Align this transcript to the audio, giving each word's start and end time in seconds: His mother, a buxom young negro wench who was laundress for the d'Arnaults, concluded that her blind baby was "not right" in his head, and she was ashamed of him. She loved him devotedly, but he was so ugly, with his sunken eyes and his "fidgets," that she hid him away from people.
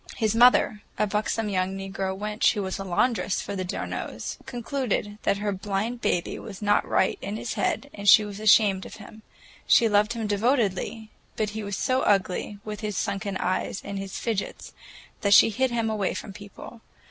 His 0.17 0.33
mother, 0.33 0.81
a 0.97 1.05
buxom 1.05 1.47
young 1.47 1.77
negro 1.77 2.17
wench 2.17 2.53
who 2.53 2.63
was 2.63 2.79
laundress 2.79 3.39
for 3.39 3.55
the 3.55 3.63
d'Arnaults, 3.63 4.39
concluded 4.47 5.19
that 5.21 5.37
her 5.37 5.51
blind 5.51 6.01
baby 6.01 6.39
was 6.39 6.59
"not 6.59 6.83
right" 6.87 7.19
in 7.21 7.37
his 7.37 7.53
head, 7.53 7.87
and 7.93 8.09
she 8.09 8.25
was 8.25 8.39
ashamed 8.39 8.87
of 8.87 8.95
him. 8.95 9.21
She 9.67 9.87
loved 9.87 10.13
him 10.13 10.25
devotedly, 10.25 11.11
but 11.35 11.51
he 11.51 11.61
was 11.61 11.77
so 11.77 12.01
ugly, 12.01 12.57
with 12.65 12.79
his 12.79 12.97
sunken 12.97 13.37
eyes 13.37 13.79
and 13.85 13.99
his 13.99 14.17
"fidgets," 14.17 14.73
that 15.21 15.35
she 15.35 15.51
hid 15.51 15.69
him 15.69 15.87
away 15.87 16.15
from 16.15 16.33
people. 16.33 16.81